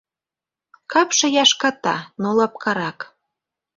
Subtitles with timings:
[0.91, 2.99] Капше яшката, но лапкарак.